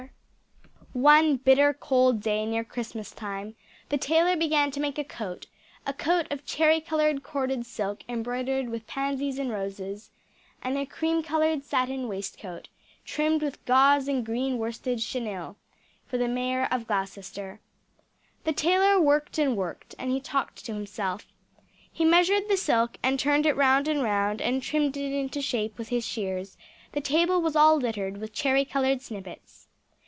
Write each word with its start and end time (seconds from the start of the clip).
One 0.93 1.37
bitter 1.37 1.73
cold 1.73 2.19
day 2.21 2.45
near 2.45 2.65
Christmastime 2.65 3.55
the 3.87 3.97
tailor 3.97 4.35
began 4.35 4.71
to 4.71 4.79
make 4.81 4.97
a 4.97 5.05
coat 5.05 5.47
a 5.85 5.93
coat 5.93 6.27
of 6.29 6.45
cherry 6.45 6.81
coloured 6.81 7.23
corded 7.23 7.65
silk 7.65 8.01
embroidered 8.09 8.67
with 8.67 8.87
pansies 8.87 9.39
and 9.39 9.49
roses, 9.51 10.09
and 10.61 10.77
a 10.77 10.85
cream 10.85 11.23
coloured 11.23 11.63
satin 11.63 12.09
waistcoat 12.09 12.67
trimmed 13.05 13.41
with 13.41 13.63
gauze 13.63 14.09
and 14.09 14.25
green 14.25 14.57
worsted 14.57 14.99
chenille 14.99 15.55
for 16.07 16.17
the 16.17 16.27
Mayor 16.27 16.67
of 16.69 16.87
Gloucester. 16.87 17.61
The 18.43 18.51
tailor 18.51 18.99
worked 18.99 19.37
and 19.37 19.55
worked, 19.55 19.95
and 19.97 20.11
he 20.11 20.19
talked 20.19 20.65
to 20.65 20.73
himself. 20.73 21.25
He 21.89 22.03
measured 22.03 22.49
the 22.49 22.57
silk, 22.57 22.97
and 23.01 23.17
turned 23.17 23.45
it 23.45 23.55
round 23.55 23.87
and 23.87 24.03
round, 24.03 24.41
and 24.41 24.61
trimmed 24.61 24.97
it 24.97 25.17
into 25.17 25.41
shape 25.41 25.77
with 25.77 25.87
his 25.87 26.05
shears; 26.05 26.57
the 26.91 26.99
table 26.99 27.41
was 27.41 27.55
all 27.55 27.77
littered 27.77 28.17
with 28.17 28.33
cherry 28.33 28.65
coloured 28.65 29.01
snippets. 29.01 29.69